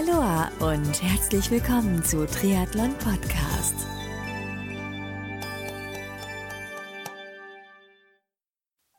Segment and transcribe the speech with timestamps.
[0.00, 3.74] Aloha und herzlich willkommen zu Triathlon Podcast.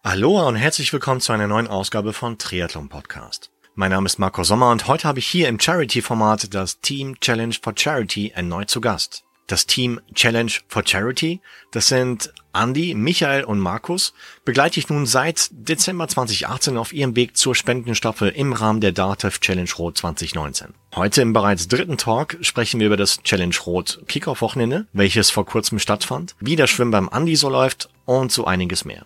[0.04, 3.50] Aloha und herzlich willkommen zu einer neuen Ausgabe von Triathlon Podcast.
[3.74, 7.56] Mein Name ist Marco Sommer und heute habe ich hier im Charity-Format das Team Challenge
[7.60, 9.24] for Charity erneut zu Gast.
[9.52, 11.42] Das Team Challenge for Charity,
[11.72, 14.14] das sind Andy, Michael und Markus,
[14.46, 19.42] begleite ich nun seit Dezember 2018 auf ihrem Weg zur Spendenstaffel im Rahmen der DATEV
[19.42, 20.74] Challenge Rot 2019.
[20.96, 25.80] Heute im bereits dritten Talk sprechen wir über das Challenge Rot Kickoff-Wochenende, welches vor kurzem
[25.80, 29.06] stattfand, wie das Schwimmen beim Andy so läuft und so einiges mehr.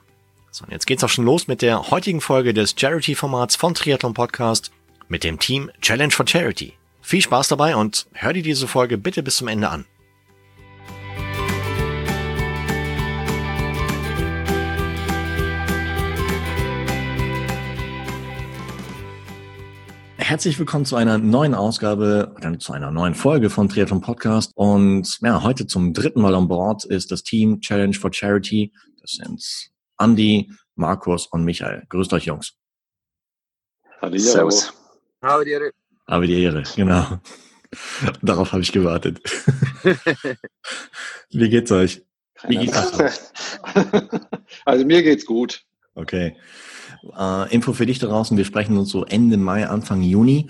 [0.52, 4.14] So, und jetzt geht's auch schon los mit der heutigen Folge des Charity-Formats von Triathlon
[4.14, 4.72] Podcast
[5.08, 6.74] mit dem Team Challenge for Charity.
[7.02, 9.86] Viel Spaß dabei und hör dir diese Folge bitte bis zum Ende an.
[20.28, 24.54] Herzlich willkommen zu einer neuen Ausgabe oder zu einer neuen Folge von Triathlon Podcast.
[24.56, 28.74] Und ja, heute zum dritten Mal an Bord ist das Team Challenge for Charity.
[29.02, 31.84] Das sind Andy, Markus und Michael.
[31.90, 32.54] Grüßt euch, Jungs.
[34.02, 34.18] Hallo.
[34.18, 34.74] Servus.
[35.22, 35.70] Habe die Ehre.
[36.08, 37.20] Habe die Ehre, genau.
[38.24, 39.22] Darauf habe ich gewartet.
[41.30, 42.02] Wie geht's euch?
[42.48, 43.14] Wie geht's euch?
[44.66, 45.62] Also mir geht's gut.
[45.94, 46.36] Okay.
[47.18, 50.50] Äh, Info für dich da draußen, wir sprechen uns so Ende Mai, Anfang Juni.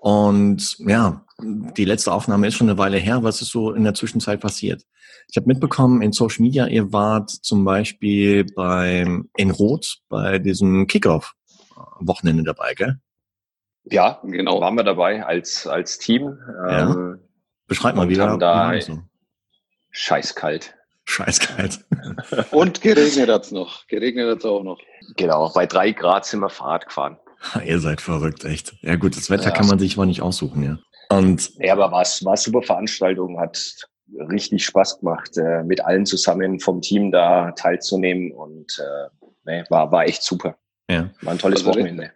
[0.00, 3.22] Und ja, die letzte Aufnahme ist schon eine Weile her.
[3.22, 4.82] Was ist so in der Zwischenzeit passiert?
[5.28, 10.86] Ich habe mitbekommen in Social Media, ihr wart zum Beispiel beim in Rot bei diesem
[10.86, 13.00] Kickoff-Wochenende dabei, gell?
[13.84, 16.38] Ja, genau, waren wir dabei als, als Team.
[16.68, 16.90] Ja.
[16.90, 17.18] Ähm,
[17.66, 19.00] Beschreib mal, wie war da so?
[19.90, 20.75] scheißkalt.
[21.06, 21.84] Scheißkalt.
[22.50, 23.86] Und geregnet hat's noch.
[23.86, 24.78] Geregnet hat's auch noch.
[25.16, 27.18] Genau, bei drei Grad sind wir Fahrrad gefahren.
[27.64, 28.74] Ihr seid verrückt, echt.
[28.82, 29.50] Ja gut, das Wetter ja.
[29.50, 30.78] kann man sich mal nicht aussuchen, ja.
[31.16, 33.56] Und ja, aber war, war super Veranstaltung, hat
[34.28, 39.90] richtig Spaß gemacht, äh, mit allen zusammen vom Team da teilzunehmen und äh, nee, war,
[39.92, 40.56] war echt super.
[40.90, 41.10] Ja.
[41.22, 42.12] War ein tolles also Wochenende.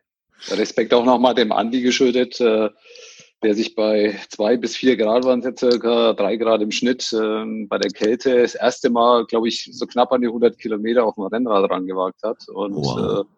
[0.48, 2.40] Respekt auch nochmal dem Andi geschuldet.
[2.40, 2.70] Äh,
[3.42, 7.68] der sich bei zwei bis vier Grad waren jetzt circa drei Grad im Schnitt ähm,
[7.68, 11.14] bei der Kälte das erste Mal, glaube ich, so knapp an die 100 Kilometer auf
[11.14, 13.20] dem Rennrad rangewagt hat und wow.
[13.20, 13.28] äh,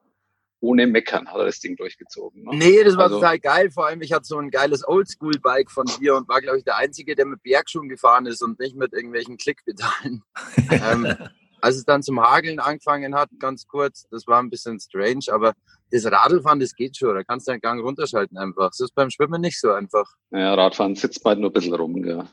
[0.63, 2.45] ohne Meckern hat er das Ding durchgezogen.
[2.45, 2.51] Ne?
[2.55, 3.71] Nee, das war also, total geil.
[3.71, 6.77] Vor allem, ich hatte so ein geiles Oldschool-Bike von dir und war, glaube ich, der
[6.77, 10.23] Einzige, der mit Bergschuhen gefahren ist und nicht mit irgendwelchen Klickpedalen.
[10.71, 11.17] ähm,
[11.63, 15.55] als es dann zum Hageln angefangen hat, ganz kurz, das war ein bisschen strange, aber
[15.91, 17.15] das Radlfahren, das geht schon.
[17.15, 18.71] Da kannst du deinen Gang runterschalten einfach.
[18.71, 20.11] Das ist beim Schwimmen nicht so einfach.
[20.31, 22.27] Ja, Radfahren sitzt bald nur ein bisschen rum, ja.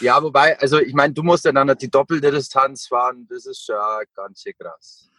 [0.00, 3.26] Ja, wobei, also ich meine, du musst ja dann die doppelte Distanz fahren.
[3.28, 3.76] Das ist schon
[4.14, 5.10] ganz schön krass.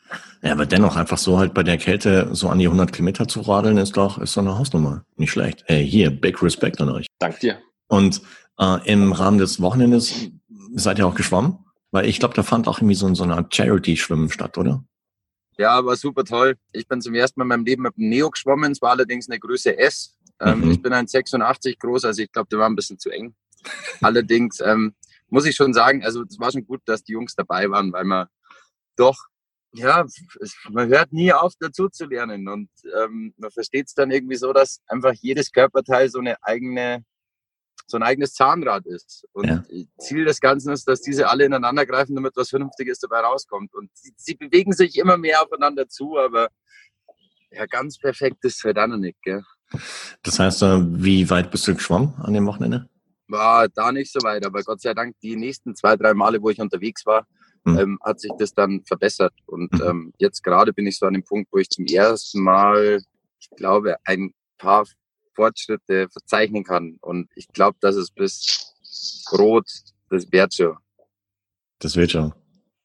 [0.42, 3.42] Ja, aber dennoch einfach so halt bei der Kälte so an die 100 Kilometer zu
[3.42, 5.04] radeln, ist doch, ist doch eine Hausnummer.
[5.16, 5.64] Nicht schlecht.
[5.66, 7.08] Hey, hier, big respect an euch.
[7.20, 7.58] Dank dir.
[7.88, 8.22] Und
[8.60, 10.30] äh, im Rahmen des Wochenendes
[10.76, 11.65] seid ihr auch geschwommen?
[11.96, 14.84] Weil ich glaube, da fand auch irgendwie so, so eine Charity-Schwimmen statt, oder?
[15.58, 16.58] Ja, war super toll.
[16.74, 18.74] Ich bin zum ersten Mal in meinem Leben mit dem Neo geschwommen.
[18.74, 20.18] Es war allerdings eine Größe S.
[20.42, 20.72] Ähm, mhm.
[20.72, 23.34] Ich bin ein 86 groß, also ich glaube, der war ein bisschen zu eng.
[24.02, 24.94] allerdings ähm,
[25.30, 28.04] muss ich schon sagen, also es war schon gut, dass die Jungs dabei waren, weil
[28.04, 28.28] man
[28.98, 29.16] doch,
[29.74, 30.06] ja,
[30.42, 32.50] es, man hört nie auf, dazu zu lernen.
[32.50, 32.70] Und
[33.02, 37.06] ähm, man versteht es dann irgendwie so, dass einfach jedes Körperteil so eine eigene
[37.88, 39.26] so ein eigenes Zahnrad ist.
[39.34, 39.64] Und ja.
[40.00, 43.74] Ziel des Ganzen ist, dass diese alle ineinander greifen, damit was Vernünftiges dabei rauskommt.
[43.74, 46.50] Und sie, sie bewegen sich immer mehr aufeinander zu, aber
[47.52, 49.44] ja, ganz perfekt ist es halt auch noch nicht, gell?
[50.24, 52.90] Das heißt, äh, wie weit bist du geschwommen an dem Wochenende?
[53.28, 56.50] War da nicht so weit, aber Gott sei Dank, die nächsten zwei, drei Male, wo
[56.50, 57.26] ich unterwegs war,
[57.64, 57.80] mhm.
[57.80, 59.34] ähm, hat sich das dann verbessert.
[59.46, 59.82] Und mhm.
[59.84, 63.02] ähm, jetzt gerade bin ich so an dem Punkt, wo ich zum ersten Mal,
[63.40, 64.86] ich glaube, ein paar
[65.36, 66.98] Fortschritte verzeichnen kann.
[67.02, 68.74] Und ich glaube, dass es bis
[69.32, 69.68] Rot,
[70.10, 70.78] das wird schon.
[71.80, 72.34] Das wird schon.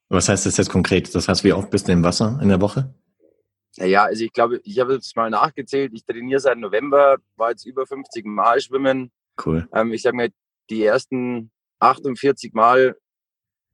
[0.09, 1.15] Was heißt das jetzt konkret?
[1.15, 2.93] Das heißt, wie oft bist du im Wasser in der Woche?
[3.77, 5.93] Naja, also ich glaube, ich habe jetzt mal nachgezählt.
[5.95, 9.13] Ich trainiere seit November, war jetzt über 50 Mal schwimmen.
[9.45, 9.69] Cool.
[9.73, 10.29] Ähm, ich sage mal,
[10.69, 12.97] die ersten 48 Mal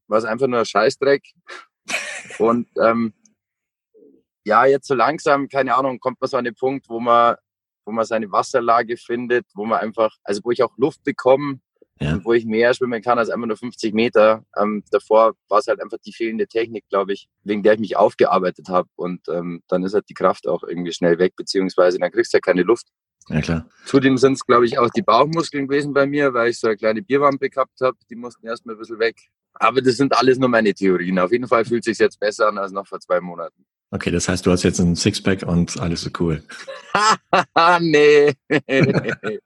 [0.09, 1.23] war es einfach nur ein Scheißdreck.
[2.39, 3.15] Und ähm,
[4.45, 7.37] ja, jetzt so langsam, keine Ahnung, kommt man so an den Punkt, wo man
[7.87, 11.61] wo man seine Wasserlage findet, wo man einfach, also wo ich auch Luft bekomme
[12.01, 12.15] ja.
[12.15, 14.45] und wo ich mehr schwimmen kann als einfach nur 50 Meter.
[14.61, 17.97] Ähm, davor war es halt einfach die fehlende Technik, glaube ich, wegen der ich mich
[17.97, 18.89] aufgearbeitet habe.
[18.97, 22.37] Und ähm, dann ist halt die Kraft auch irgendwie schnell weg, beziehungsweise dann kriegst du
[22.37, 22.89] ja keine Luft.
[23.29, 23.69] Ja, klar.
[23.87, 26.77] Zudem sind es, glaube ich, auch die Bauchmuskeln gewesen bei mir, weil ich so eine
[26.77, 27.97] kleine Bierwampe gehabt habe.
[28.11, 29.17] Die mussten erstmal ein bisschen weg.
[29.55, 31.19] Aber das sind alles nur meine Theorien.
[31.19, 33.65] Auf jeden Fall fühlt es sich jetzt besser an als noch vor zwei Monaten.
[33.97, 36.43] Okay, das heißt, du hast jetzt ein Sixpack und alles so cool.
[37.81, 38.35] nee.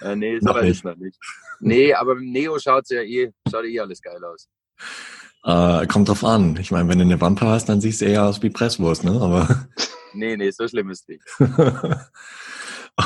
[0.00, 1.16] Äh, nee, so weit ist noch nicht.
[1.60, 4.48] Nee, aber mit Neo schaut ja eh, schaut eh alles geil aus.
[5.44, 6.58] Äh, kommt drauf an.
[6.60, 9.12] Ich meine, wenn du eine Wampe hast, dann siehst du eher aus wie Presswurst, ne?
[9.12, 9.66] Aber.
[10.12, 11.22] nee, nee, so schlimm ist nicht.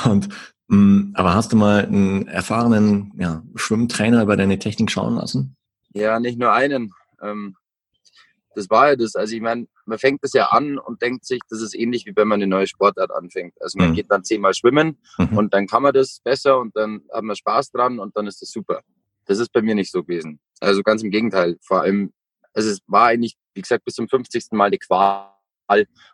[0.05, 0.29] Und
[0.69, 5.57] mh, mm, aber hast du mal einen erfahrenen ja, Schwimmtrainer über deine Technik schauen lassen?
[5.93, 6.93] Ja, nicht nur einen.
[7.23, 7.55] Ähm,
[8.59, 9.15] das war ja das.
[9.15, 12.17] Also ich meine, man fängt das ja an und denkt sich, das ist ähnlich wie
[12.17, 13.55] wenn man eine neue Sportart anfängt.
[13.63, 13.95] Also man mhm.
[13.95, 15.39] geht dann zehnmal schwimmen mhm.
[15.39, 18.43] und dann kann man das besser und dann hat man Spaß dran und dann ist
[18.43, 18.83] das super.
[19.27, 20.41] Das ist bei mir nicht so gewesen.
[20.59, 21.57] Also ganz im Gegenteil.
[21.63, 22.13] Vor allem,
[22.53, 24.47] also es war eigentlich, wie gesagt, bis zum 50.
[24.53, 25.31] Mal die Qual.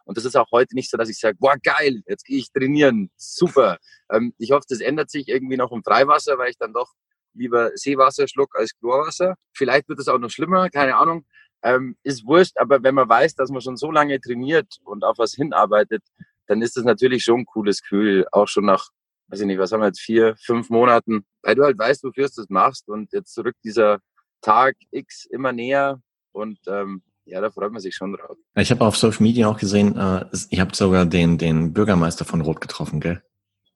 [0.05, 2.53] Und das ist auch heute nicht so, dass ich sage, boah, geil, jetzt gehe ich
[2.53, 3.79] trainieren, super.
[4.11, 6.93] Ähm, ich hoffe, das ändert sich irgendwie noch im Freiwasser, weil ich dann doch
[7.33, 9.37] lieber Seewasser schluck als Chlorwasser.
[9.53, 11.25] Vielleicht wird es auch noch schlimmer, keine Ahnung.
[11.65, 15.17] Ähm, ist wurscht, aber wenn man weiß, dass man schon so lange trainiert und auf
[15.17, 16.03] was hinarbeitet,
[16.47, 18.91] dann ist das natürlich schon ein cooles Gefühl, auch schon nach,
[19.29, 22.27] weiß ich nicht, was haben wir jetzt, vier, fünf Monaten, weil du halt weißt, wofür
[22.29, 24.01] du das machst und jetzt zurück dieser
[24.43, 26.03] Tag X immer näher
[26.33, 28.37] und ähm, ja, da freut man sich schon drauf.
[28.57, 32.43] Ich habe auf Social Media auch gesehen, äh, ihr habt sogar den, den Bürgermeister von
[32.43, 33.23] Rot getroffen, gell?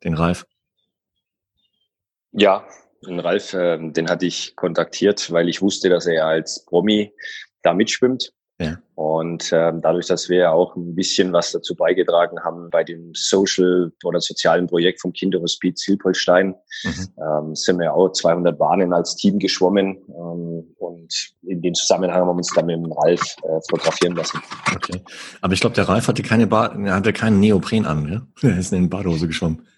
[0.05, 0.47] Den Ralf.
[2.33, 2.69] Ja,
[3.07, 7.13] den Ralf, äh, den hatte ich kontaktiert, weil ich wusste, dass er als Promi
[7.63, 8.33] da mitschwimmt.
[8.61, 8.77] Ja.
[8.97, 13.93] Und ähm, dadurch, dass wir auch ein bisschen was dazu beigetragen haben bei dem Social
[14.03, 17.09] oder sozialen Projekt vom Kinderhospiz Silpolstein, mhm.
[17.19, 19.99] ähm, sind wir auch 200 Bahnen als Team geschwommen.
[20.09, 24.41] Ähm, und in dem Zusammenhang haben wir uns dann mit dem Ralf äh, fotografieren lassen.
[24.75, 25.01] Okay.
[25.41, 28.27] Aber ich glaube, der Ralf hatte keine ba hatte keinen Neopren an, ne?
[28.43, 29.69] Er ist in den Badehose geschwommen.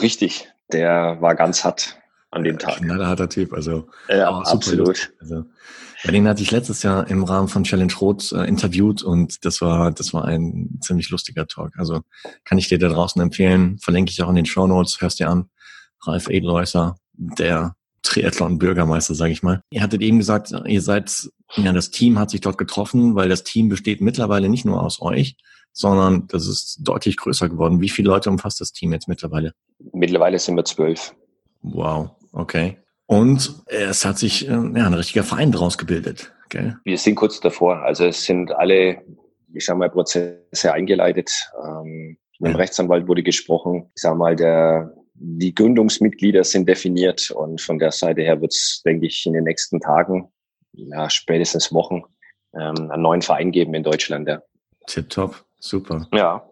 [0.00, 0.48] Richtig.
[0.72, 1.98] Der war ganz hart
[2.30, 2.80] an dem Tag.
[2.80, 3.88] Ein harter Typ, also.
[4.08, 5.12] Ja, absolut.
[5.20, 5.44] Also,
[6.04, 9.60] ja, den hatte ich letztes Jahr im Rahmen von Challenge Rot äh, interviewt und das
[9.60, 11.72] war, das war ein ziemlich lustiger Talk.
[11.76, 12.02] Also
[12.44, 15.28] kann ich dir da draußen empfehlen, verlinke ich auch in den Show Notes, hörst dir
[15.28, 15.50] an.
[16.02, 19.60] Ralf Edelhäuser, der Triathlon-Bürgermeister, sage ich mal.
[19.70, 23.42] Ihr hattet eben gesagt, ihr seid, ja, das Team hat sich dort getroffen, weil das
[23.42, 25.36] Team besteht mittlerweile nicht nur aus euch,
[25.72, 27.80] sondern das ist deutlich größer geworden.
[27.80, 29.52] Wie viele Leute umfasst das Team jetzt mittlerweile?
[29.92, 31.14] Mittlerweile sind wir zwölf.
[31.62, 32.78] Wow, okay.
[33.06, 36.32] Und es hat sich äh, ja, ein richtiger Verein daraus gebildet.
[36.50, 36.76] Gell?
[36.84, 37.82] Wir sind kurz davor.
[37.82, 39.02] Also es sind alle,
[39.54, 41.30] ich sag mal, Prozesse eingeleitet.
[41.62, 42.58] Ähm, mit dem ja.
[42.58, 43.90] Rechtsanwalt wurde gesprochen.
[43.94, 48.82] Ich sag mal, der, die Gründungsmitglieder sind definiert und von der Seite her wird es,
[48.84, 50.28] denke ich, in den nächsten Tagen,
[50.72, 52.02] ja, spätestens Wochen,
[52.54, 54.28] ähm, einen neuen Verein geben in Deutschland.
[54.28, 54.42] Ja.
[54.86, 56.06] Tipptopp, super.
[56.12, 56.44] Ja.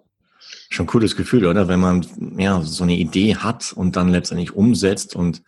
[0.71, 1.69] Schon ein cooles Gefühl, oder?
[1.69, 2.07] Wenn man
[2.39, 5.43] ja so eine Idee hat und dann letztendlich umsetzt und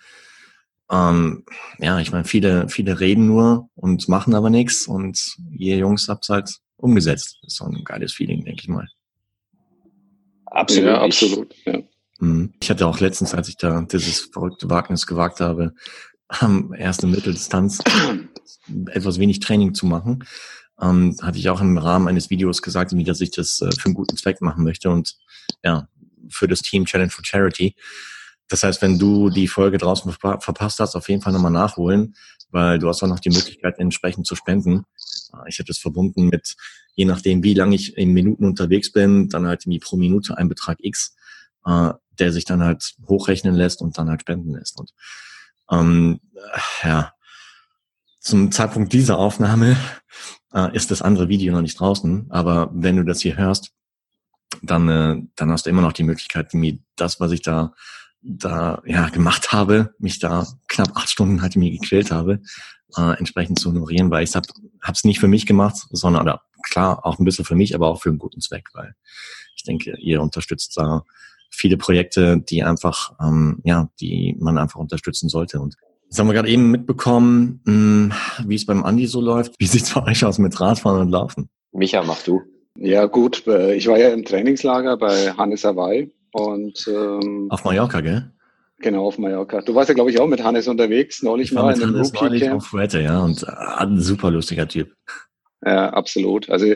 [0.90, 1.44] ähm,
[1.78, 6.28] ja, ich meine, viele, viele reden nur und machen aber nichts und ihr Jungs habt
[6.28, 7.38] halt umgesetzt.
[7.42, 8.88] Das ist so ein geiles Feeling, denke ich mal.
[10.46, 11.54] Absolut, ja, absolut.
[11.66, 11.78] Ja.
[12.20, 12.54] Mhm.
[12.60, 15.74] Ich hatte auch letztens, als ich da dieses verrückte Wagnis gewagt habe,
[16.28, 17.80] am ersten Mitteldistanz
[18.86, 20.24] etwas wenig Training zu machen,
[20.80, 23.94] ähm, hatte ich auch im Rahmen eines Videos gesagt, dass ich das äh, für einen
[23.94, 25.16] guten Zweck machen möchte und
[25.62, 25.88] ja,
[26.28, 27.74] für das Team Challenge for Charity.
[28.48, 32.14] Das heißt, wenn du die Folge draußen verpasst hast, auf jeden Fall nochmal nachholen,
[32.50, 34.84] weil du hast auch noch die Möglichkeit, entsprechend zu spenden.
[35.32, 36.56] Äh, ich habe das verbunden mit,
[36.94, 40.48] je nachdem, wie lange ich in Minuten unterwegs bin, dann halt irgendwie pro Minute ein
[40.48, 41.14] Betrag X,
[41.66, 44.78] äh, der sich dann halt hochrechnen lässt und dann halt spenden lässt.
[44.78, 44.94] Und
[45.70, 46.20] ähm,
[46.82, 47.12] ja,
[48.20, 49.76] zum Zeitpunkt dieser Aufnahme
[50.52, 53.72] äh, ist das andere Video noch nicht draußen, aber wenn du das hier hörst,
[54.62, 57.74] dann, äh, dann hast du immer noch die Möglichkeit, irgendwie das, was ich da
[58.22, 62.40] da ja gemacht habe, mich da knapp acht Stunden halt mir gequält habe,
[62.96, 64.46] äh, entsprechend zu honorieren, weil ich habe
[64.92, 68.02] es nicht für mich gemacht, sondern oder klar auch ein bisschen für mich, aber auch
[68.02, 68.94] für einen guten Zweck, weil
[69.56, 71.04] ich denke, ihr unterstützt da
[71.50, 75.76] viele Projekte, die einfach ähm, ja, die man einfach unterstützen sollte und
[76.10, 79.56] Jetzt haben wir gerade eben mitbekommen, mh, hm, wie es beim Andi so läuft.
[79.58, 81.50] Wie sieht's bei euch aus mit Radfahren und Laufen?
[81.72, 82.40] Micha, mach du.
[82.78, 88.00] Ja gut, äh, ich war ja im Trainingslager bei Hannes Hawaii und ähm, auf Mallorca,
[88.00, 88.30] gell?
[88.80, 89.60] Genau, auf Mallorca.
[89.60, 92.48] Du warst ja, glaube ich, auch mit Hannes unterwegs, neulich ich mal in einem Rookie
[92.48, 93.46] auf Fuerte, ja, und äh,
[93.78, 94.94] ein super lustiger Typ.
[95.64, 96.48] Ja, absolut.
[96.50, 96.72] Also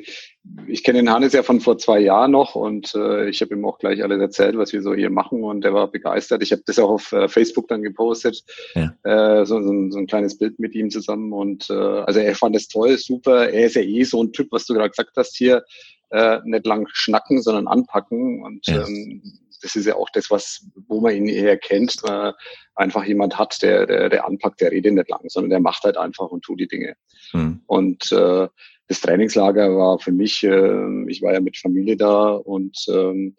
[0.66, 3.64] ich kenne den Hannes ja von vor zwei Jahren noch und äh, ich habe ihm
[3.64, 6.42] auch gleich alles erzählt, was wir so hier machen und er war begeistert.
[6.42, 8.42] Ich habe das auch auf äh, Facebook dann gepostet,
[8.75, 8.92] ja.
[9.04, 12.57] äh, so, so, so, ein kleines Bild mit ihm zusammen und äh, also er fand
[12.57, 13.50] es toll, super.
[13.50, 15.62] Er ist ja eh so ein Typ, was du gerade gesagt hast hier,
[16.11, 18.85] äh, nicht lang schnacken, sondern anpacken und ja.
[18.85, 19.23] ähm,
[19.62, 22.33] das ist ja auch das, was, wo man ihn eher kennt, äh,
[22.75, 25.97] einfach jemand hat, der, der, der anpackt, der redet nicht lang, sondern der macht halt
[25.97, 26.95] einfach und tut die Dinge.
[27.33, 27.62] Mhm.
[27.66, 28.49] Und äh,
[28.88, 33.37] das Trainingslager war für mich, äh, ich war ja mit Familie da und ähm,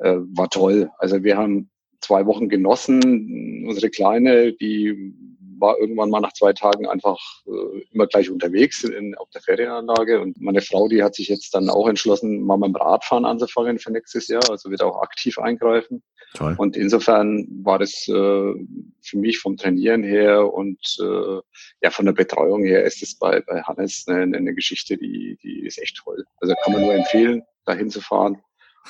[0.00, 0.90] äh, war toll.
[0.98, 3.66] Also wir haben zwei Wochen genossen.
[3.66, 5.14] Unsere Kleine, die
[5.58, 10.20] war irgendwann mal nach zwei Tagen einfach äh, immer gleich unterwegs in, auf der Ferienanlage.
[10.20, 13.78] Und meine Frau, die hat sich jetzt dann auch entschlossen, mal mit dem Radfahren anzufangen
[13.78, 14.48] für nächstes Jahr.
[14.50, 16.02] Also wird auch aktiv eingreifen.
[16.34, 16.54] Toll.
[16.58, 21.40] Und insofern war das äh, für mich vom Trainieren her und äh,
[21.82, 25.66] ja von der Betreuung her ist es bei, bei Hannes eine, eine Geschichte, die, die
[25.66, 26.24] ist echt toll.
[26.40, 28.42] Also kann man nur empfehlen, dahin zu fahren.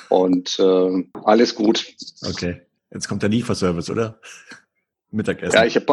[0.09, 1.93] Und äh, alles gut.
[2.27, 2.61] Okay.
[2.91, 4.19] Jetzt kommt der Lieferservice, oder?
[5.11, 5.55] Mittagessen.
[5.55, 5.87] Ja, ich hab,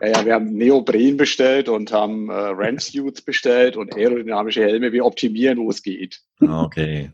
[0.00, 4.92] ja, ja, wir haben Neopren bestellt und haben äh, Ramp-Suits bestellt und aerodynamische Helme.
[4.92, 6.20] Wir optimieren, wo es geht.
[6.40, 7.12] Ah, okay.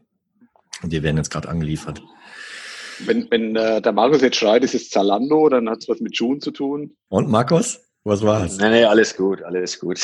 [0.82, 2.02] Und die werden jetzt gerade angeliefert.
[3.00, 6.16] Wenn, wenn äh, der Markus jetzt schreit, es ist Zalando, dann hat es was mit
[6.16, 6.96] Schuhen zu tun.
[7.08, 8.58] Und Markus, was war's?
[8.58, 10.00] Nee, nee, alles gut, alles gut.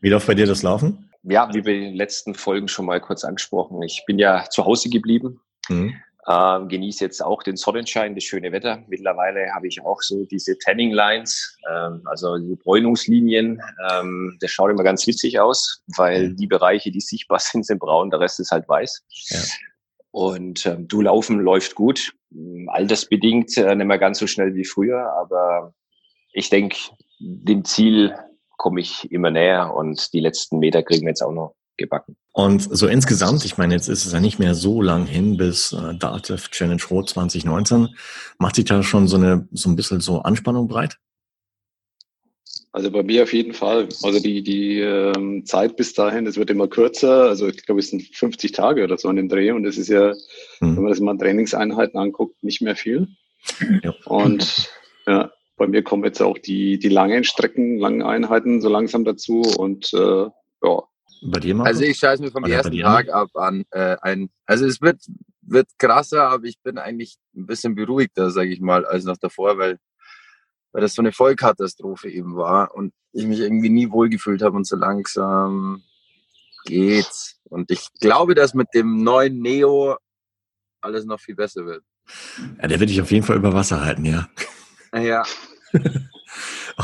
[0.00, 1.10] wie läuft bei dir das Laufen?
[1.22, 3.82] Ja, wie wir in den letzten Folgen schon mal kurz angesprochen.
[3.82, 5.40] Ich bin ja zu Hause geblieben.
[5.68, 5.94] Mhm.
[6.30, 8.84] Ähm, genieße jetzt auch den Sonnenschein, das schöne Wetter.
[8.88, 13.60] Mittlerweile habe ich auch so diese Tanning Lines, ähm, also die Bräunungslinien.
[13.90, 18.10] Ähm, das schaut immer ganz witzig aus, weil die Bereiche, die sichtbar sind, sind braun,
[18.10, 19.02] der Rest ist halt weiß.
[19.30, 19.38] Ja.
[20.12, 22.12] Und ähm, du laufen läuft gut.
[22.68, 25.74] Altersbedingt äh, nicht mehr ganz so schnell wie früher, aber
[26.32, 26.76] ich denke,
[27.18, 28.14] dem Ziel
[28.56, 32.16] komme ich immer näher und die letzten Meter kriegen wir jetzt auch noch gebacken.
[32.32, 35.72] Und so insgesamt, ich meine, jetzt ist es ja nicht mehr so lang hin bis
[35.72, 37.88] äh, Dativ Challenge Rot 2019.
[38.38, 40.98] Macht sich da schon so eine so ein bisschen so Anspannung breit?
[42.72, 43.88] Also bei mir auf jeden Fall.
[44.04, 47.24] Also die, die ähm, Zeit bis dahin, das wird immer kürzer.
[47.24, 49.50] Also ich glaube, es sind 50 Tage oder so an dem Dreh.
[49.50, 50.12] Und das ist ja,
[50.60, 50.76] hm.
[50.76, 53.08] wenn man das mal Trainingseinheiten anguckt, nicht mehr viel.
[53.82, 53.94] Ja.
[54.04, 54.70] Und
[55.06, 59.42] ja, bei mir kommen jetzt auch die, die langen Strecken, langen Einheiten so langsam dazu.
[59.58, 60.26] Und äh,
[60.62, 60.82] ja,
[61.22, 61.68] bei dir, Marco?
[61.68, 64.30] Also ich scheiße mir vom Oder ersten Tag ab an äh, ein.
[64.46, 65.00] Also es wird,
[65.42, 69.58] wird krasser, aber ich bin eigentlich ein bisschen beruhigter, sage ich mal, als noch davor,
[69.58, 69.78] weil,
[70.72, 74.66] weil das so eine Vollkatastrophe eben war und ich mich irgendwie nie wohlgefühlt habe und
[74.66, 75.82] so langsam
[76.64, 77.40] geht's.
[77.44, 79.96] Und ich glaube, dass mit dem neuen Neo
[80.80, 81.82] alles noch viel besser wird.
[82.60, 84.28] Ja, der wird dich auf jeden Fall über Wasser halten, ja.
[84.94, 85.22] Ja.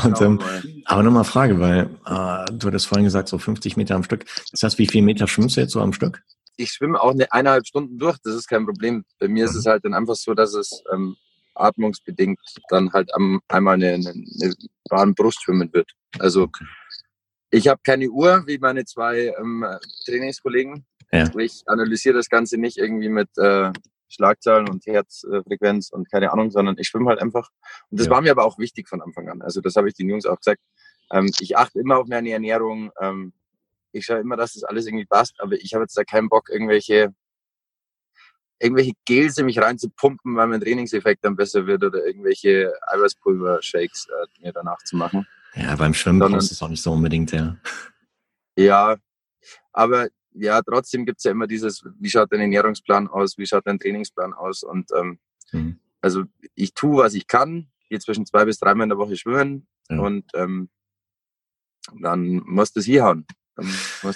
[0.03, 0.39] Und, ähm,
[0.85, 4.25] aber nochmal Frage, weil äh, du hattest vorhin gesagt, so 50 Meter am Stück.
[4.51, 6.23] Das heißt, wie viel Meter schwimmst du jetzt so am Stück?
[6.55, 9.05] Ich schwimme auch eine eineinhalb Stunden durch, das ist kein Problem.
[9.19, 9.49] Bei mir mhm.
[9.49, 11.15] ist es halt dann einfach so, dass es ähm,
[11.53, 12.39] atmungsbedingt
[12.69, 14.53] dann halt am, einmal eine, eine, eine
[14.89, 15.91] warme Brust schwimmen wird.
[16.19, 16.49] Also
[17.49, 19.65] ich habe keine Uhr wie meine zwei ähm,
[20.05, 20.85] Trainingskollegen.
[21.11, 21.29] Ja.
[21.37, 23.71] Ich analysiere das Ganze nicht irgendwie mit äh,
[24.09, 27.49] Schlagzahlen und Herzfrequenz und keine Ahnung, sondern ich schwimme halt einfach.
[27.89, 28.13] Und das ja.
[28.13, 29.41] war mir aber auch wichtig von Anfang an.
[29.41, 30.61] Also das habe ich den Jungs auch gesagt.
[31.11, 32.91] Ähm, ich achte immer auf meine Ernährung.
[32.99, 33.33] Ähm,
[33.91, 36.49] ich schaue immer, dass das alles irgendwie passt, aber ich habe jetzt da keinen Bock,
[36.49, 37.13] irgendwelche
[38.59, 44.41] irgendwelche Gels in mich reinzupumpen, weil mein Trainingseffekt dann besser wird oder irgendwelche Eiweißpulver-Shakes äh,
[44.41, 45.27] mir danach zu machen.
[45.55, 47.57] Ja, beim Schwimmen brauchst du es auch nicht so unbedingt, ja.
[48.55, 48.97] Ja,
[49.73, 50.07] aber
[50.39, 53.79] ja, trotzdem gibt es ja immer dieses, wie schaut dein Ernährungsplan aus, wie schaut dein
[53.79, 55.19] Trainingsplan aus und ähm,
[55.51, 55.79] mhm.
[56.01, 56.23] also
[56.55, 59.99] ich tue, was ich kann, gehe zwischen zwei bis dreimal in der Woche schwimmen ja.
[59.99, 60.69] und ähm,
[62.01, 63.25] dann musst du es hier hauen.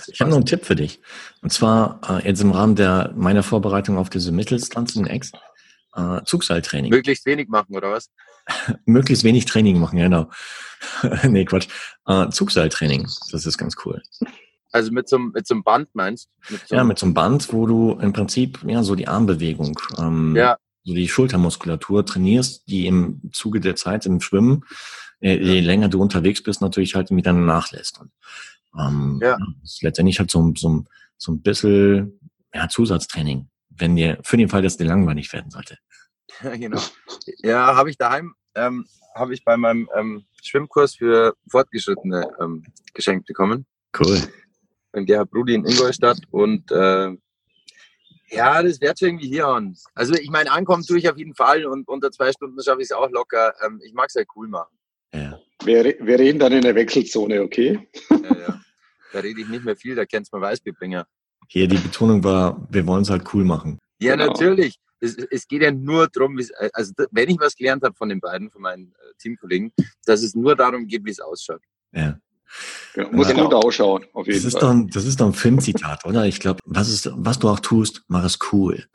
[0.08, 1.01] Ich habe noch einen Tipp für dich.
[1.42, 5.32] Und zwar äh, jetzt im Rahmen der meiner Vorbereitung auf diese Mitteldistanz in Ex,
[5.96, 6.92] äh, Zugseiltraining.
[6.92, 8.12] Möglichst wenig machen, oder was?
[8.86, 10.30] Möglichst wenig Training machen, genau.
[11.24, 11.68] nee, Quatsch.
[12.06, 14.01] Äh, Zugseiltraining, das ist ganz cool.
[14.72, 16.56] Also mit so, mit so einem Band meinst du?
[16.75, 20.58] Ja, mit so einem Band, wo du im Prinzip ja so die Armbewegung, ähm, ja.
[20.84, 24.63] so die Schultermuskulatur trainierst, die im Zuge der Zeit im Schwimmen,
[25.20, 28.00] äh, je länger du unterwegs bist, natürlich halt wieder nachlässt.
[28.00, 28.12] Und,
[28.80, 29.38] ähm, ja.
[29.62, 30.86] Das ist letztendlich halt so, so,
[31.18, 32.20] so ein bisschen
[32.54, 35.78] ja, Zusatztraining, wenn dir für den Fall, dass dir langweilig werden sollte.
[36.42, 36.82] Ja, genau.
[37.40, 38.86] Ja, habe ich daheim, ähm,
[39.16, 42.63] habe ich bei meinem ähm, Schwimmkurs für Fortgeschrittene ähm,
[42.94, 43.66] geschenkt bekommen.
[44.00, 44.22] Cool
[44.92, 47.16] beim Gerhard Brudi in Ingolstadt und äh,
[48.32, 51.66] ja, das wird irgendwie hier und also ich meine, ankommen tue ich auf jeden Fall
[51.66, 53.54] und unter zwei Stunden schaffe ich es auch locker.
[53.66, 54.78] Ähm, ich mag es halt cool machen.
[55.14, 55.40] Ja.
[55.64, 57.88] Wir, wir reden dann in der Wechselzone, okay?
[58.10, 58.62] Ja, ja.
[59.14, 61.06] Da rede ich nicht mehr viel, da kennt's mal Weißbierbringer.
[61.50, 63.78] Hier, die Betonung war, wir wollen es halt cool machen.
[64.00, 64.28] Ja, genau.
[64.28, 64.78] natürlich.
[65.02, 66.40] Es, es, geht ja nur darum,
[66.72, 69.74] also wenn ich was gelernt habe von den beiden, von meinen äh, Teamkollegen,
[70.06, 71.62] dass es nur darum geht, wie es ausschaut.
[71.92, 72.18] Ja.
[72.96, 73.50] Ja, muss genau.
[73.50, 74.62] gut ausschauen, auf jeden das Fall.
[74.62, 76.25] Ist doch, das ist doch ein Filmzitat, oder?
[76.25, 78.86] Ich glaube, was ist, was du auch tust, mach es cool.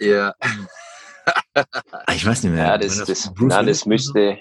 [0.00, 0.34] Ja.
[1.54, 2.64] Ah, ich weiß nicht mehr.
[2.64, 4.38] Ja, das, das, das, na, das müsste,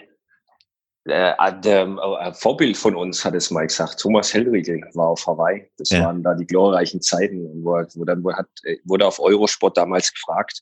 [1.06, 5.70] Äh, der, äh, Vorbild von uns hat es mal gesagt, Thomas Hellriegel war auf Hawaii.
[5.78, 6.06] Das ja.
[6.06, 10.14] waren da die glorreichen Zeiten, wo, wo dann wo hat, äh, wurde auf Eurosport damals
[10.14, 10.62] gefragt,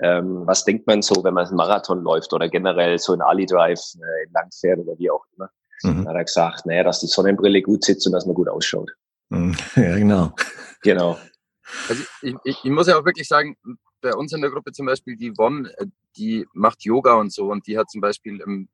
[0.00, 3.44] ähm, was denkt man so, wenn man einen Marathon läuft oder generell so ein Ali
[3.44, 5.50] Drive äh, lang fährt oder wie auch immer.
[5.82, 5.96] Mhm.
[5.96, 8.92] Dann hat er gesagt, naja, dass die Sonnenbrille gut sitzt und dass man gut ausschaut.
[9.30, 9.56] Mhm.
[9.76, 10.34] Ja, genau.
[10.82, 11.18] Genau.
[11.88, 13.56] Also ich, ich, ich muss ja auch wirklich sagen,
[14.00, 15.86] bei uns in der Gruppe zum Beispiel, die Won, äh,
[16.16, 18.68] die macht Yoga und so und die hat zum Beispiel ähm,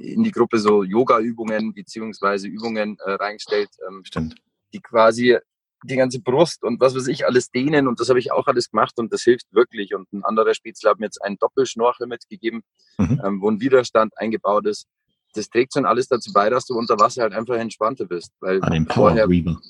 [0.00, 4.36] in die Gruppe so Yoga-Übungen beziehungsweise Übungen äh, reingestellt, ähm, Stimmt.
[4.72, 5.38] die quasi
[5.84, 8.70] die ganze Brust und was weiß ich alles dehnen und das habe ich auch alles
[8.70, 9.94] gemacht und das hilft wirklich.
[9.94, 12.62] Und ein anderer Spätzle hat mir jetzt einen Doppelschnorchel mitgegeben,
[12.98, 13.20] mhm.
[13.24, 14.86] ähm, wo ein Widerstand eingebaut ist.
[15.34, 18.32] Das trägt schon alles dazu bei, dass du unter Wasser halt einfach entspannter bist.
[18.40, 19.60] Weil An dem Power vorher, Reaver.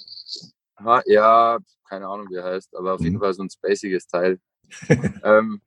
[1.07, 3.07] ja, keine Ahnung, wie er heißt, aber auf mhm.
[3.07, 4.39] jeden Fall so ein spaciges Teil.
[5.25, 5.61] ähm,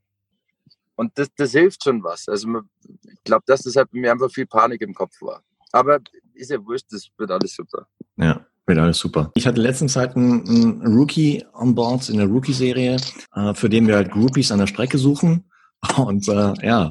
[0.95, 2.27] und das, das hilft schon was.
[2.27, 2.61] Also
[3.03, 5.43] ich glaube, dass deshalb mir einfach viel Panik im Kopf war.
[5.71, 5.99] Aber
[6.33, 7.87] ist ja wurscht, das wird alles super.
[8.17, 9.31] Ja, wird alles super.
[9.35, 12.97] Ich hatte letztens halt einen, einen Rookie on board in der Rookie-Serie,
[13.35, 15.49] äh, für den wir halt Groupies an der Strecke suchen.
[15.97, 16.89] Und äh, ja,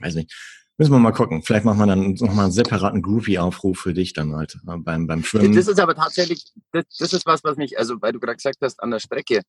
[0.00, 0.32] weiß nicht.
[0.80, 1.42] Müssen wir mal gucken.
[1.42, 5.22] Vielleicht machen wir dann nochmal einen separaten Groupie-Aufruf für dich dann halt äh, beim, beim
[5.22, 5.54] Schwimmen.
[5.54, 8.56] Das ist aber tatsächlich, das, das ist was, was mich, also weil du gerade gesagt
[8.62, 9.42] hast, an der Strecke,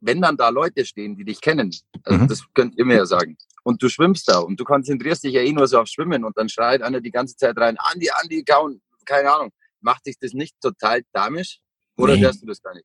[0.00, 2.28] wenn dann da Leute stehen, die dich kennen, also mhm.
[2.28, 5.40] das könnt ihr mir ja sagen, und du schwimmst da und du konzentrierst dich ja
[5.40, 8.44] eh nur so auf Schwimmen und dann schreit einer die ganze Zeit rein, Andi, Andi,
[8.44, 9.52] kauen, keine Ahnung.
[9.80, 11.60] Macht dich das nicht total damisch?
[11.96, 12.20] Oder nee.
[12.20, 12.84] hörst du das gar nicht?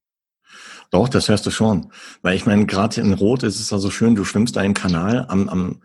[0.89, 1.91] Doch, das hörst du schon.
[2.21, 5.25] Weil ich meine, gerade in Rot ist es also schön, du schwimmst da im Kanal
[5.27, 5.81] am, am,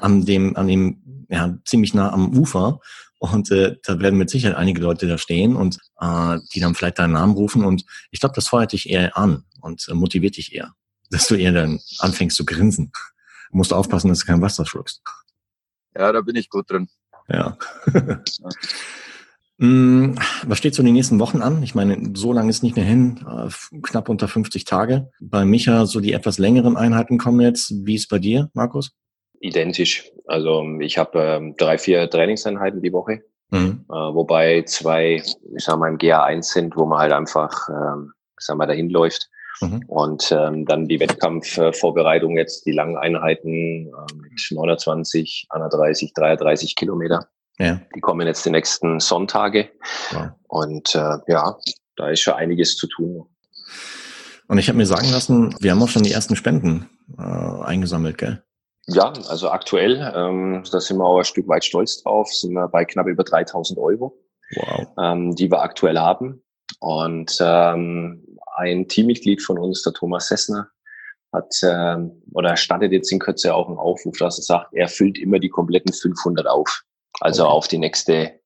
[0.00, 2.80] an dem, an dem, ja, ziemlich nah am Ufer.
[3.20, 6.98] Und äh, da werden mit Sicherheit einige Leute da stehen und äh, die dann vielleicht
[6.98, 7.64] deinen Namen rufen.
[7.64, 10.72] Und ich glaube, das feuert dich eher an und äh, motiviert dich eher,
[11.10, 12.92] dass du eher dann anfängst zu grinsen.
[13.50, 15.02] Du musst aufpassen, dass du kein Wasser schluckst.
[15.96, 16.88] Ja, da bin ich gut drin.
[17.28, 17.56] Ja.
[19.60, 20.14] Mm,
[20.46, 21.64] was steht so die nächsten Wochen an?
[21.64, 23.48] Ich meine, so lange ist nicht mehr hin, äh,
[23.82, 25.10] knapp unter 50 Tage.
[25.20, 27.74] Bei Micha so die etwas längeren Einheiten kommen jetzt.
[27.84, 28.92] Wie ist bei dir, Markus?
[29.40, 30.10] Identisch.
[30.26, 33.84] Also ich habe ähm, drei, vier Trainingseinheiten die Woche, mhm.
[33.88, 38.44] äh, wobei zwei, ich sag mal, im GA1 sind, wo man halt einfach, ähm, ich
[38.44, 39.28] sag mal, dahin läuft.
[39.60, 39.82] Mhm.
[39.88, 47.28] Und ähm, dann die Wettkampfvorbereitung jetzt, die langen Einheiten äh, mit 29, 31, 33 Kilometer.
[47.58, 47.80] Ja.
[47.94, 49.70] Die kommen jetzt die nächsten Sonntage.
[50.12, 50.36] Ja.
[50.46, 51.56] Und äh, ja,
[51.96, 53.26] da ist schon einiges zu tun.
[54.46, 58.16] Und ich habe mir sagen lassen, wir haben auch schon die ersten Spenden äh, eingesammelt,
[58.16, 58.42] gell?
[58.88, 62.68] Ja, also aktuell, ähm, da sind wir auch ein Stück weit stolz drauf, sind wir
[62.68, 64.18] bei knapp über 3000 Euro,
[64.56, 64.86] wow.
[64.98, 66.42] ähm, die wir aktuell haben.
[66.80, 70.68] Und ähm, ein Teammitglied von uns, der Thomas Sessner,
[71.32, 75.18] hat ähm, oder startet jetzt in Kürze auch einen Aufruf, dass er sagt, er füllt
[75.18, 76.82] immer die kompletten 500 auf,
[77.20, 77.52] also okay.
[77.52, 78.40] auf die nächste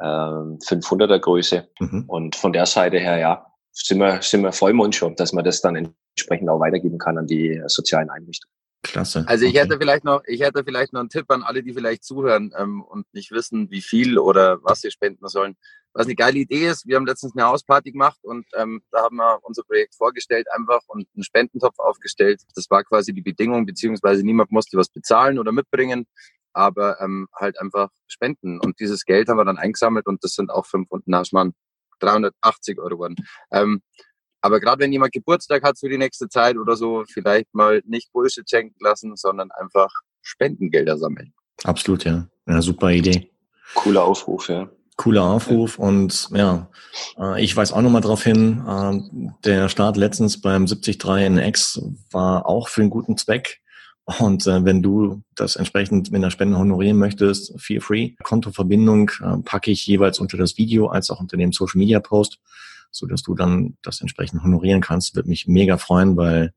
[0.00, 1.68] ähm, 500er Größe.
[1.80, 2.04] Mhm.
[2.06, 5.32] Und von der Seite her, ja, sind wir, sind wir freuen wir uns schon, dass
[5.32, 8.55] man das dann entsprechend auch weitergeben kann an die sozialen Einrichtungen.
[8.86, 9.24] Klasse.
[9.26, 9.60] Also ich okay.
[9.60, 12.82] hätte vielleicht noch, ich hätte vielleicht noch einen Tipp an alle, die vielleicht zuhören ähm,
[12.82, 15.56] und nicht wissen, wie viel oder was sie spenden sollen.
[15.92, 19.16] Was eine geile Idee ist, wir haben letztens eine Hausparty gemacht und ähm, da haben
[19.16, 22.42] wir unser Projekt vorgestellt einfach und einen Spendentopf aufgestellt.
[22.54, 26.06] Das war quasi die Bedingung, beziehungsweise niemand musste was bezahlen oder mitbringen,
[26.52, 28.60] aber ähm, halt einfach spenden.
[28.60, 31.50] Und dieses Geld haben wir dann eingesammelt und das sind auch 500, na,
[32.00, 33.16] 380 Euro geworden.
[33.50, 33.80] Ähm,
[34.46, 38.12] aber gerade wenn jemand Geburtstag hat für die nächste Zeit oder so, vielleicht mal nicht
[38.12, 39.90] Bullshit schenken lassen, sondern einfach
[40.22, 41.32] Spendengelder sammeln.
[41.64, 42.28] Absolut, ja.
[42.46, 43.30] Ja, super Idee.
[43.74, 44.70] Cooler Aufruf, ja.
[44.96, 46.70] Cooler Aufruf und ja,
[47.18, 51.82] äh, ich weise auch nochmal darauf hin, äh, der Start letztens beim 73 in X
[52.10, 53.60] war auch für einen guten Zweck.
[54.20, 58.12] Und äh, wenn du das entsprechend mit einer Spende honorieren möchtest, feel free.
[58.22, 59.10] Kontoverbindung
[59.44, 62.38] packe ich jeweils unter das Video als auch unter dem Social Media Post
[62.96, 65.14] so dass du dann das entsprechend honorieren kannst.
[65.14, 66.52] Würde mich mega freuen, weil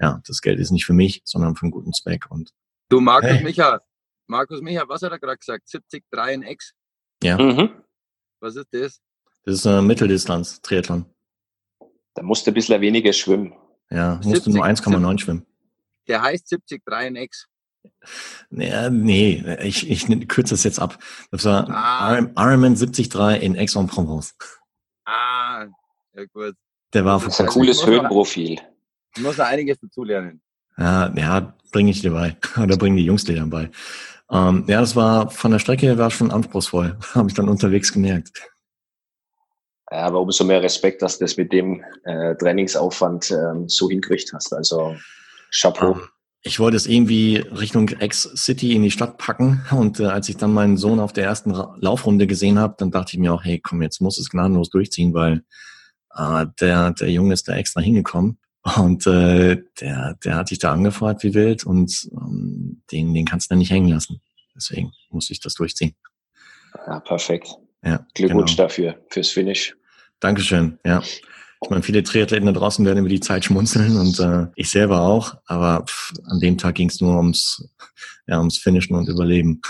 [0.00, 2.26] ja, das Geld ist nicht für mich, sondern für einen guten Zweck.
[2.30, 2.52] Und
[2.88, 3.42] du, Markus hey.
[3.42, 3.80] Micha,
[4.26, 5.68] Markus Micha, was hat er gerade gesagt?
[5.72, 6.02] 73
[6.34, 6.74] in X?
[7.22, 7.38] Ja.
[7.38, 7.70] Mhm.
[8.40, 9.00] Was ist das?
[9.44, 11.06] Das ist eine Mitteldistanz, Triathlon.
[12.14, 13.54] Da musst du ein bisschen weniger schwimmen.
[13.90, 15.46] Ja, musst du nur 1,9 schwimmen.
[16.08, 17.48] Der heißt 73 in X.
[18.50, 20.98] Ja, nee, ich, ich kürze das jetzt ab.
[21.30, 22.18] Das war ah.
[22.36, 24.36] Ironman 73 in Aix-en-Provence.
[26.14, 26.54] Ja gut.
[26.92, 28.60] Der war das ist ein cooles Höhenprofil.
[29.16, 30.40] Du musst da einiges dazulernen.
[30.76, 32.36] Ja, ja, bringe ich dir bei.
[32.62, 33.70] Oder bringen die Jungs dir dann bei.
[34.30, 36.96] Ähm, ja, das war von der Strecke war schon anspruchsvoll.
[37.14, 38.30] Habe ich dann unterwegs gemerkt.
[39.90, 44.32] Ja, aber umso mehr Respekt, dass du das mit dem äh, Trainingsaufwand ähm, so hingekriegt
[44.32, 44.52] hast.
[44.52, 44.96] Also
[45.52, 46.00] Chapeau.
[46.42, 49.64] ich wollte es irgendwie Richtung X-City in die Stadt packen.
[49.70, 52.90] Und äh, als ich dann meinen Sohn auf der ersten Ra Laufrunde gesehen habe, dann
[52.90, 55.44] dachte ich mir auch, hey, komm, jetzt muss es gnadenlos durchziehen, weil
[56.16, 58.38] äh, der, der Junge ist da extra hingekommen.
[58.76, 63.46] Und äh, der, der hat sich da angefragt wie wild und ähm, den, den kannst
[63.46, 64.22] du dann nicht hängen lassen.
[64.56, 65.94] Deswegen muss ich das durchziehen.
[66.86, 67.48] Ja, perfekt.
[67.84, 68.64] Ja, Glückwunsch genau.
[68.64, 69.76] dafür, fürs Finish.
[70.20, 71.02] Dankeschön, ja.
[71.62, 75.02] Ich meine, viele Triathleten da draußen werden über die Zeit schmunzeln und äh, ich selber
[75.02, 77.68] auch, aber pff, an dem Tag ging es nur ums,
[78.26, 79.60] ja, ums Finishen und Überleben.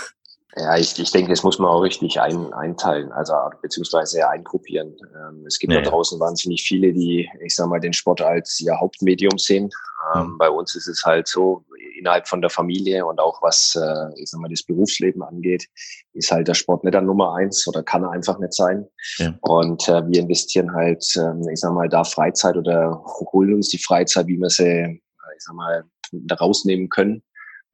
[0.57, 4.95] Ja, ich, ich denke, das muss man auch richtig ein, einteilen, also beziehungsweise eingruppieren.
[5.13, 5.81] Ähm, es gibt nee.
[5.81, 9.69] da draußen wahnsinnig viele, die, ich sag mal, den Sport als ihr Hauptmedium sehen.
[10.15, 10.37] Ähm, mhm.
[10.37, 11.65] Bei uns ist es halt so,
[11.99, 15.67] innerhalb von der Familie und auch was, äh, ich sag mal, das Berufsleben angeht,
[16.13, 18.87] ist halt der Sport nicht an Nummer eins oder kann er einfach nicht sein.
[19.17, 19.33] Ja.
[19.41, 23.77] Und äh, wir investieren halt, äh, ich sag mal, da Freizeit oder holen uns die
[23.77, 25.01] Freizeit, wie wir sie,
[25.35, 25.83] ich sag mal,
[26.39, 27.23] rausnehmen können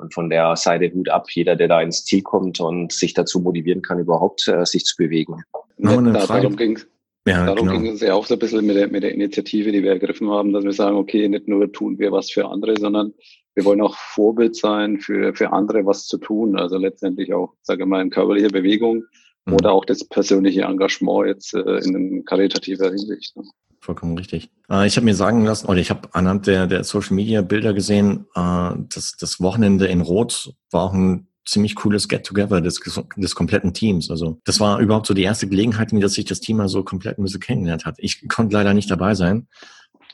[0.01, 3.39] und von der Seite Hut ab, jeder, der da ins Ziel kommt und sich dazu
[3.39, 5.43] motivieren kann, überhaupt äh, sich zu bewegen.
[5.77, 6.79] Ja, darum ging
[7.27, 7.79] ja, Darum genau.
[7.79, 10.31] ging es ja auch so ein bisschen mit der, mit der Initiative, die wir ergriffen
[10.31, 13.13] haben, dass wir sagen, okay, nicht nur tun wir was für andere, sondern
[13.53, 16.57] wir wollen auch Vorbild sein, für, für andere was zu tun.
[16.57, 19.03] Also letztendlich auch, sage ich mal, in körperlicher Bewegung
[19.45, 19.53] mhm.
[19.53, 23.35] oder auch das persönliche Engagement jetzt äh, in karitativer Hinsicht.
[23.37, 23.43] Ne?
[23.81, 24.49] Vollkommen richtig.
[24.69, 27.73] Äh, ich habe mir sagen lassen, oder ich habe anhand der, der Social Media Bilder
[27.73, 32.79] gesehen, äh, dass das Wochenende in Rot war auch ein ziemlich cooles Get-Together des,
[33.17, 34.11] des kompletten Teams.
[34.11, 37.17] Also das war überhaupt so die erste Gelegenheit, dass sich das Team mal so komplett
[37.17, 37.95] ein bisschen kennengelernt hat.
[37.97, 39.47] Ich konnte leider nicht dabei sein.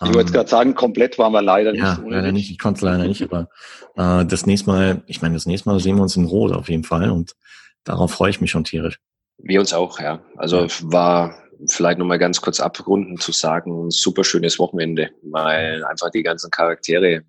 [0.01, 1.81] Ich wollte ähm, gerade sagen, komplett waren wir leider nicht.
[1.81, 2.51] Ja, leider nicht.
[2.51, 3.49] Ich konnte leider nicht, aber
[3.95, 6.69] äh, das nächste Mal, ich meine, das nächste Mal sehen wir uns in Rot auf
[6.69, 7.35] jeden Fall und
[7.83, 8.99] darauf freue ich mich schon tierisch.
[9.39, 10.21] Wir uns auch, ja.
[10.35, 10.69] Also ja.
[10.83, 11.35] war
[11.69, 16.51] vielleicht nochmal ganz kurz abrunden zu sagen, ein super schönes Wochenende, weil einfach die ganzen
[16.51, 17.23] Charaktere ähm,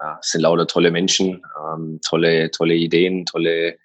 [0.00, 3.76] ja, sind lauter tolle Menschen, ähm, tolle, tolle Ideen, tolle,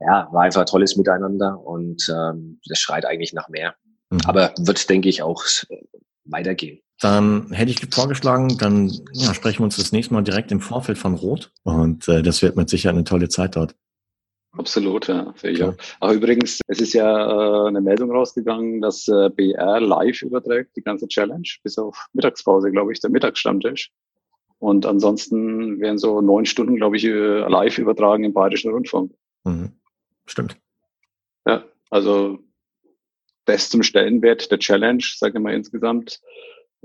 [0.00, 3.74] ja, war einfach tolles Miteinander und ähm, das schreit eigentlich nach mehr.
[4.10, 4.20] Mhm.
[4.26, 5.42] Aber wird, denke ich, auch
[6.24, 6.80] weitergehen.
[7.00, 10.98] Dann hätte ich vorgeschlagen, dann ja, sprechen wir uns das nächste Mal direkt im Vorfeld
[10.98, 13.76] von Rot und äh, das wird mit Sicherheit eine tolle Zeit dort.
[14.52, 15.74] Absolut, ja, sehe ich auch.
[16.00, 20.82] Aber übrigens, es ist ja äh, eine Meldung rausgegangen, dass äh, BR live überträgt, die
[20.82, 23.90] ganze Challenge, bis auf Mittagspause, glaube ich, der Mittagsstammtisch.
[24.58, 29.12] Und ansonsten werden so neun Stunden, glaube ich, äh, live übertragen im Bayerischen Rundfunk.
[29.44, 29.72] Mhm.
[30.26, 30.56] Stimmt.
[31.46, 32.38] Ja, also
[33.44, 36.20] das zum Stellenwert der Challenge, sage ich mal insgesamt,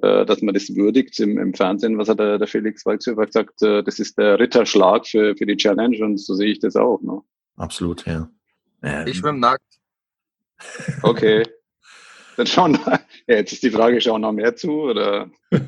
[0.02, 3.62] äh, dass man das würdigt im, im Fernsehen, was hat der, der Felix Walzhöfer gesagt,
[3.64, 7.02] äh, das ist der Ritterschlag für, für die Challenge und so sehe ich das auch.
[7.02, 7.22] Ne?
[7.58, 8.30] Absolut, ja.
[8.82, 9.08] Ähm.
[9.08, 9.64] Ich schwimme nackt.
[11.02, 11.44] Okay.
[12.38, 12.80] Dann schauen,
[13.28, 15.30] ja, jetzt ist die Frage, schauen noch mehr zu, oder?
[15.52, 15.66] ich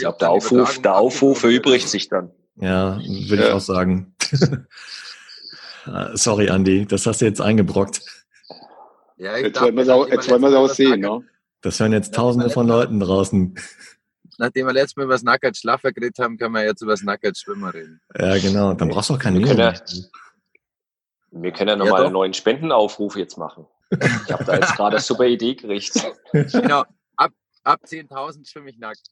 [0.00, 2.30] glaube, der Aufruf, der Aufruf erübrigt sich dann.
[2.56, 3.48] Ja, würde ja.
[3.48, 4.14] ich auch sagen.
[6.14, 8.00] Sorry, Andy, das hast du jetzt eingebrockt.
[9.16, 11.22] Ja, jetzt wollen wir es auch, jetzt wollen wir es auch sehen, ne?
[11.60, 13.54] Das hören jetzt tausende von Leuten draußen
[14.38, 17.02] nachdem wir letztes Mal über das Nackert Schlaffer geredet haben, können wir jetzt über das
[17.02, 18.00] Nackert Schwimmer reden.
[18.18, 18.74] Ja, genau.
[18.74, 19.74] Dann brauchst du auch keine wir können, ja,
[21.30, 23.66] wir können ja nochmal ja, einen neuen Spendenaufruf jetzt machen.
[23.90, 26.12] Ich habe da jetzt gerade eine super Idee gekriegt.
[26.32, 26.84] Genau.
[27.16, 29.02] Ab, ab 10.000 schwimme ich nackt.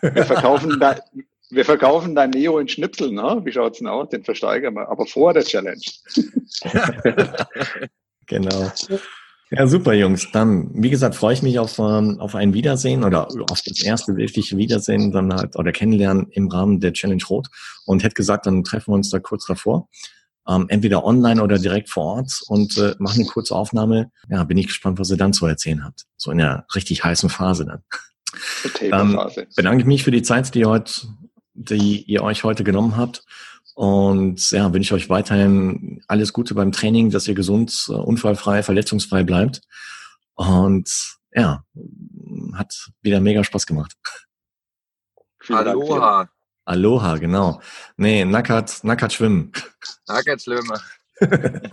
[0.00, 0.96] Wir verkaufen, da,
[1.50, 3.40] wir verkaufen dein Neo in Schnipsel, ne?
[3.44, 4.08] Wie schaut's denn aus?
[4.08, 5.80] Den versteigern wir, aber vor der Challenge.
[8.26, 8.72] genau.
[9.50, 10.28] Ja, super, Jungs.
[10.32, 14.16] Dann, wie gesagt, freue ich mich auf, ähm, auf ein Wiedersehen oder auf das erste
[14.16, 17.48] wirkliche Wiedersehen dann halt oder Kennenlernen im Rahmen der Challenge Rot
[17.84, 19.88] und hätte gesagt, dann treffen wir uns da kurz davor.
[20.48, 24.10] Ähm, entweder online oder direkt vor Ort und äh, machen eine kurze Aufnahme.
[24.28, 26.06] Ja, bin ich gespannt, was ihr dann zu erzählen habt.
[26.16, 27.82] So in der richtig heißen Phase dann.
[28.80, 29.18] Ähm,
[29.54, 30.92] bedanke ich mich für die Zeit, die ihr heute,
[31.54, 33.24] die ihr euch heute genommen habt
[33.76, 39.22] und ja, wünsche euch weiterhin alles Gute beim Training, dass ihr gesund, äh, unfallfrei, verletzungsfrei
[39.22, 39.60] bleibt.
[40.34, 41.62] Und ja,
[42.54, 43.92] hat wieder mega Spaß gemacht.
[45.50, 46.26] Aloha.
[46.64, 47.60] Aloha, genau.
[47.98, 49.52] Nee, Nackert, Nackert schwimmen.
[50.08, 50.80] Nackert schwimmen.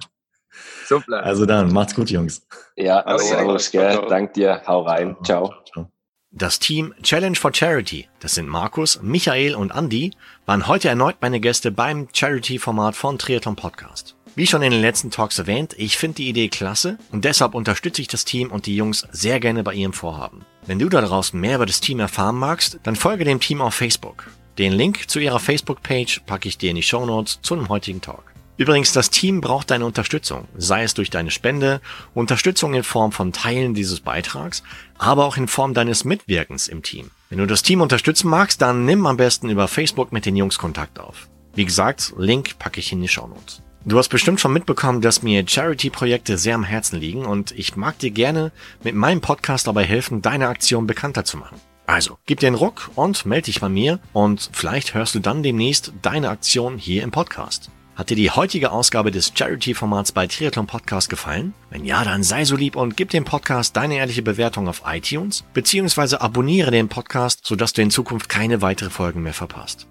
[0.86, 1.24] Super.
[1.24, 2.46] Also dann, macht's gut, Jungs.
[2.76, 4.06] Ja, servus, gell.
[4.10, 4.62] Dank dir.
[4.68, 5.16] Hau rein.
[5.24, 5.54] Ciao.
[5.72, 5.90] Ciao.
[6.36, 10.14] Das Team Challenge for Charity, das sind Markus, Michael und Andy,
[10.48, 14.16] waren heute erneut meine Gäste beim Charity-Format von Triathlon Podcast.
[14.34, 18.02] Wie schon in den letzten Talks erwähnt, ich finde die Idee klasse und deshalb unterstütze
[18.02, 20.44] ich das Team und die Jungs sehr gerne bei ihrem Vorhaben.
[20.66, 23.76] Wenn du da draußen mehr über das Team erfahren magst, dann folge dem Team auf
[23.76, 24.32] Facebook.
[24.58, 28.02] Den Link zu ihrer Facebook-Page packe ich dir in die Show Notes zu dem heutigen
[28.02, 28.33] Talk.
[28.56, 31.82] Übrigens, das Team braucht deine Unterstützung, sei es durch deine Spende,
[32.14, 34.62] Unterstützung in Form von Teilen dieses Beitrags,
[35.00, 37.10] aber auch in Form deines Mitwirkens im Team.
[37.30, 40.60] Wenn du das Team unterstützen magst, dann nimm am besten über Facebook mit den Jungs
[40.60, 41.28] Kontakt auf.
[41.56, 43.64] Wie gesagt, Link packe ich in die Shownotes.
[43.86, 47.98] Du hast bestimmt schon mitbekommen, dass mir Charity-Projekte sehr am Herzen liegen und ich mag
[48.00, 48.52] dir gerne
[48.84, 51.60] mit meinem Podcast dabei helfen, deine Aktion bekannter zu machen.
[51.86, 55.44] Also, gib dir einen Ruck und melde dich bei mir und vielleicht hörst du dann
[55.44, 57.72] demnächst deine Aktion hier im Podcast.
[57.96, 61.54] Hat dir die heutige Ausgabe des Charity-Formats bei Triathlon Podcast gefallen?
[61.70, 65.44] Wenn ja, dann sei so lieb und gib dem Podcast deine ehrliche Bewertung auf iTunes,
[65.54, 69.88] beziehungsweise abonniere den Podcast, sodass du in Zukunft keine weitere Folgen mehr verpasst.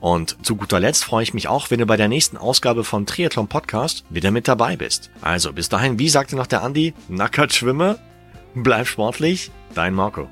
[0.00, 3.06] Und zu guter Letzt freue ich mich auch, wenn du bei der nächsten Ausgabe von
[3.06, 5.10] Triathlon Podcast wieder mit dabei bist.
[5.20, 8.00] Also bis dahin, wie sagte noch der Andi, nackert schwimme,
[8.56, 10.28] bleib sportlich, dein Marco.